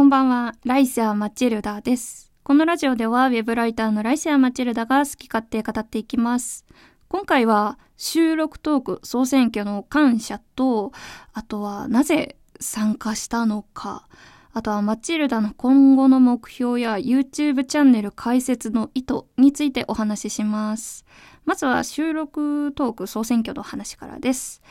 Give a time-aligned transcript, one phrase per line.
[0.00, 2.32] こんばんは、ライセア・マチルダです。
[2.42, 6.64] このラジオでは、ウェブライターのライセア・マチルダが好き勝手語っていきます。
[7.08, 10.92] 今回は、収録トーク総選挙の感謝と、
[11.34, 14.08] あとは、なぜ参加したのか、
[14.54, 21.04] あとはマチルダの今後の目標や YouTube チャンネル開設の意図についてお話しします。
[21.44, 24.62] まずは収録トーク総選挙の話からです。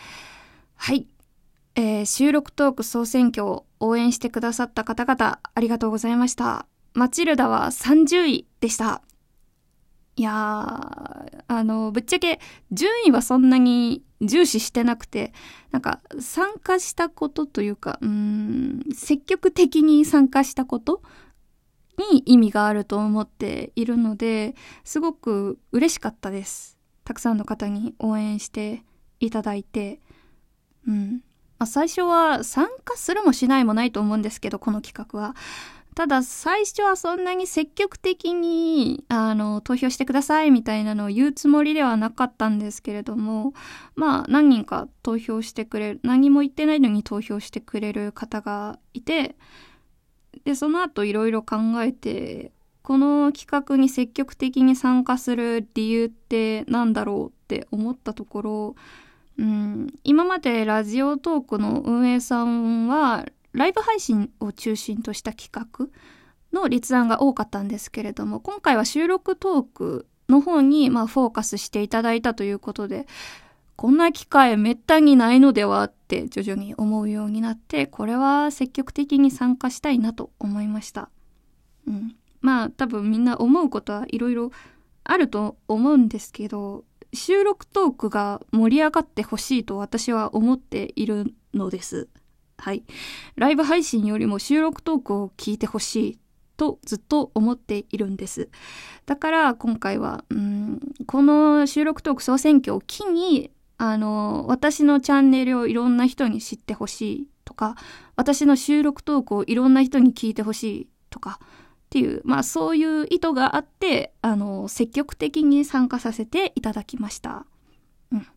[0.76, 1.06] はい。
[1.80, 6.66] えー、収録トーク総選挙を応援してくださった方々、ありがとうございました。
[6.94, 9.02] マチルダは30位でした。
[10.18, 12.42] いやー、あの、ぶっちゃけ
[12.74, 15.32] 順位はそんなに重視してなくて、
[15.72, 21.02] なんか参加したことというか、うん、積極的に参加したこと
[22.12, 24.54] に意味があると思っているので、
[24.84, 26.78] すごく嬉しかったです。
[27.06, 28.84] たくさんの方に応援して
[29.22, 30.02] いただいて、
[30.86, 31.22] うん。
[31.60, 35.36] まあ、最初は参加するもしないもないと思うんですけど、この企画は。
[35.96, 43.54] ただ最初はそんなに積極的にあの投票してくださいみたいなのを言うつもりではなかったんですけれども
[43.96, 49.36] まあ何人か投票してくれる何も言ってないのに投票してくれる方がいて
[50.46, 58.76] でその後いろいろ考えてこの企画に積極的に参加する理由って何だろうって思ったところ
[59.40, 65.88] うん、今までラジオトークの運営さんはライブ配信を中心とした企画
[66.52, 73.08] の立案が多かったんですけれども今回は収録トークの方にまあフォーカスしていただいたということで
[73.78, 81.10] こんな機会めったにないのではって徐々に思うようになってこれは積極的に参加したいなと思いました。
[81.88, 84.52] うん、まあ多分みんな思うことはいろいろ
[85.06, 92.08] あると思うんですけど収録トークが盛り上がってほしいと私は思っているのです。
[92.58, 92.84] はい。
[93.36, 96.20] ライブ配信よりも収録トークを聞いてほしい
[96.58, 98.50] とずっと思っているんです。
[99.06, 107.76] だから今回は、うん、この収録トーク総選挙を機に、あの、私のチャンネルをいろんな人に知ってほしいとか、
[108.18, 111.40] 私の収録トークをいろんな人に聞いてほしいとか、
[111.90, 117.48] っていう、まあそういう意図があって、あの、積極的に参加させていただきました。
[118.12, 118.28] うん。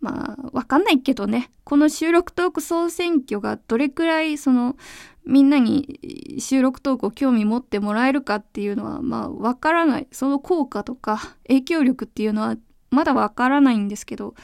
[0.00, 4.76] まあ、わかんないけどね、この収録トーク総選挙がどれくらい、その、
[5.26, 10.06] みんなに収録トークを興味持ってもらえるかっていうのは、まあ、わからない。
[10.12, 12.56] その効果とか影響力っていうのは、
[12.90, 14.36] まだわからないんですけど、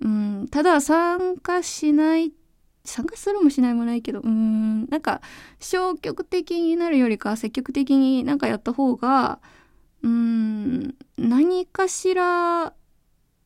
[0.00, 2.41] うん、ただ参加しないと
[2.84, 5.20] 参加するもしないもないけど、うん、なんか
[5.60, 9.40] 消極的になるよりか積極的になんかやった方が、
[10.02, 12.74] うん、何かしら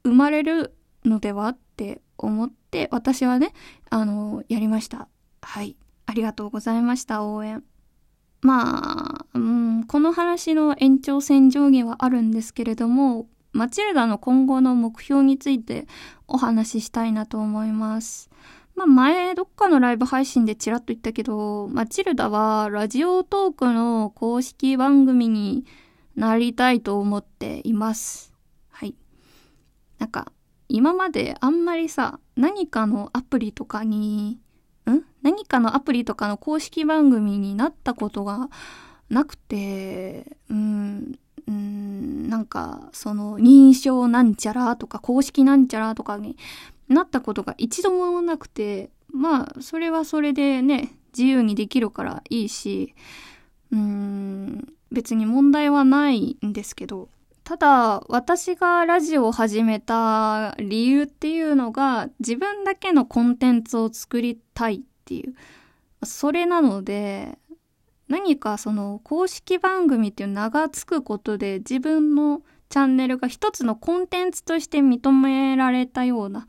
[0.04, 0.74] 生まれる
[1.04, 3.52] のではって思って私はね、
[3.90, 5.08] あの、やりました。
[5.42, 5.76] はい。
[6.06, 7.62] ありがとうございました、応援。
[8.40, 15.86] まあ、うん、この話の延長線上下はあるんですけれども、マチルダの今後の目標について
[16.28, 18.30] お話ししたいなと思います。
[18.76, 25.64] まあ、前どっかのライブ配信でちらっと言ったけど、マチルダはラジオトークの公式番組に
[26.14, 28.34] なりたいと思っています。
[28.68, 28.94] はい。
[29.98, 30.30] なんか、
[30.68, 34.38] 今まであんまりさ、何かのアプリとかに、
[34.90, 35.02] ん？
[35.22, 38.50] 何かのアプリとかの公式番組になったことが
[39.08, 41.85] なくて、うん、うん、
[42.26, 46.36] なんか、その、認証なんちゃらとか、公式なんちゃらとかに
[46.88, 52.94] なったことが一度もなくて、まあ、それはそれでね、自由にできるからいいし、
[53.72, 57.08] うーん、別に問題はないんですけど、
[57.44, 65.34] ただ、私がラジオを始めた理由っていうのが、自分だけのコンテンツを作りたいっていう、
[66.04, 67.38] それなので、
[68.08, 76.46] 何かその公式番組っていう名が付くことで自分のチャンネルが一つのコンテンツとして認められたような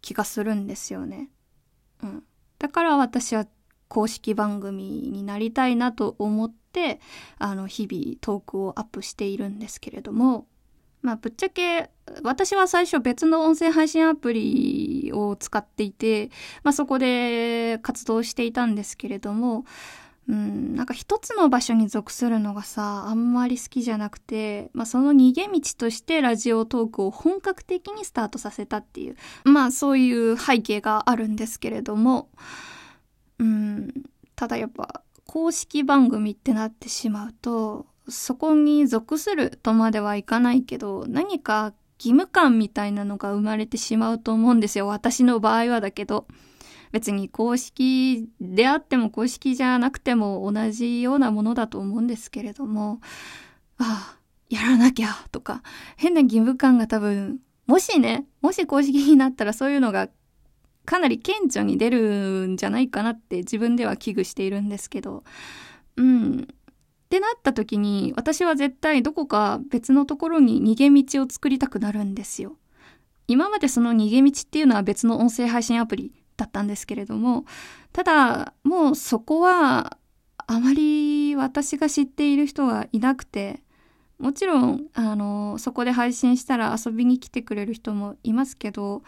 [0.00, 1.30] 気がするんですよね。
[2.02, 2.22] うん。
[2.58, 3.46] だから私は
[3.88, 7.00] 公式番組になりたいなと思って、
[7.38, 10.46] あの、日々トークをアップしているんですけれども、
[11.02, 11.90] まあ、ぶっちゃけ、
[12.22, 16.30] 私は最初別の音声配信アプリを使っていて、
[16.62, 19.64] まあ、そこで活動していたんですけれども、
[20.28, 32.28] うん、なんか一つの場所に属するのがさ、あんまり好きじゃなくて、まあその逃げ道としてラジオトークを本格的にスタートさせたっていう、まあそういう背景があるんですけれども、
[33.38, 33.92] うん、
[34.34, 44.88] ただやっぱ公式番組ってなってしまうと、そこに属するとまではいかないけど、何か義務感みたいなのが生まれてしまうと思うんですよ。
[44.88, 46.26] 私の場合はだけど。
[46.96, 53.00] 別に公式であっても公式じゃなくても同じようなものだと思うんですけれども、
[53.76, 55.62] ああ、やらなきゃとか、
[55.98, 60.08] 変な義務感が多分、もしね、もし公式になったらそういうのが
[60.86, 65.22] かなり顕著に出るんじゃないかなって自分では危惧しているんですけど、
[65.96, 66.48] うん。
[66.48, 72.56] ってなった時に私は絶対どこか別のところに逃げ道を作りたくなるんですよ。
[73.28, 77.44] 今までその逃げ道っていうのは別の音声配信アプリだったんですけれども、
[77.92, 79.98] ただもうそこは
[80.46, 83.62] あまり私が知っている人がいなくて、
[84.18, 89.02] もちろん、あの、そこで配信したら遊びに来てくれる人もいますけど、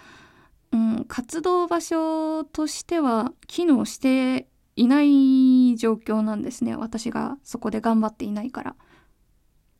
[0.73, 6.77] うん、活動場所としては機能していない状況なんですね。
[6.77, 8.71] 私がそこで頑張っていないから。
[8.73, 8.75] っ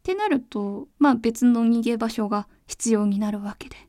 [0.03, 3.88] てなると、まあ別の逃げ場所が必要になるわけで。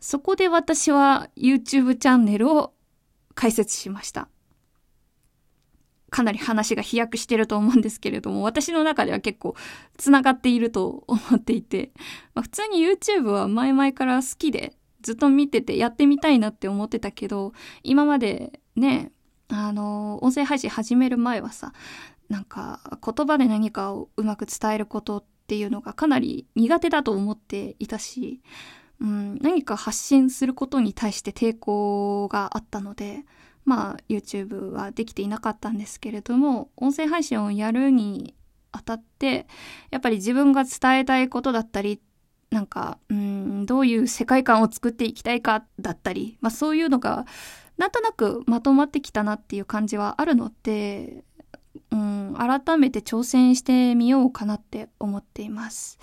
[0.00, 2.72] そこで私は YouTube チャンネルを
[3.34, 4.28] 開設しました。
[6.10, 9.54] かなり話が飛躍してると思うんですけれども、私の中では結構
[9.96, 11.92] 繋がっていると思っていて、
[12.34, 17.52] まあ、普通に YouTube は前々から好きでずっと見ててやってみたいなって思ってたけど、
[17.82, 19.12] 今までね、
[19.48, 21.72] あの、音声配信始める前はさ、
[22.28, 28.40] なんか言葉で何かをうまく伝えることっていうのがかなり苦手だと思っていたし、
[29.00, 33.24] うん、何か発信することに対して抵抗があったので、
[33.64, 38.34] まあ YouTube はできていなかったんですけれども音声配信をやるに
[38.72, 39.46] あたって
[39.90, 42.00] やっぱり自分が伝えたいことだったり
[42.50, 47.26] なんかうんどういう世界観を作っていきたいかだったり、まあ、そういうのが
[47.76, 51.24] なんとなくまとまってきたなっていう感じはあるので
[51.90, 55.98] うん改めて挑戦してみようかなって思っています。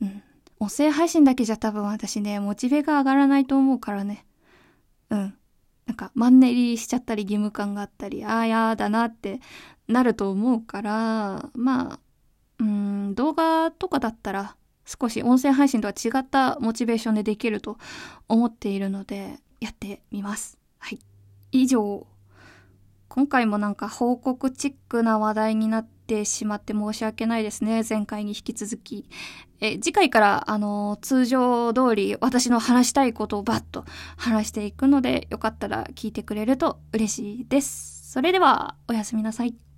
[0.00, 0.22] うん、
[0.62, 4.24] 音声配信だけじゃ多分私ねモチベが上がらないと思うからね。
[5.10, 5.34] うん
[5.86, 9.40] なんかマンネリしちゃったり義務感があったり、ああ、やだなって
[9.88, 12.00] なると思うから、まあ、
[12.60, 14.54] うん、動画とかだったら
[14.86, 17.78] 少し音声配信とは違ったモチベーションでできると
[18.28, 20.56] 思っているので、やってみます。
[20.78, 21.00] はい。
[21.50, 22.06] 以上。
[23.14, 27.82] 今回もなんか報告チックな話題になってしまって申し訳ないですね。
[27.86, 29.06] 前回に引き続き。
[29.60, 33.84] え、次回から、あの、通常通り私の話したいことをバッと
[34.16, 38.10] 話していくので、よかったら聞いてくれると嬉しいです。
[38.10, 39.71] それでは、おやすみなさい。